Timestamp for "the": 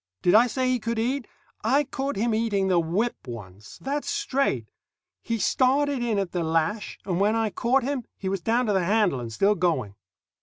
2.69-2.79, 6.31-6.41, 8.73-8.83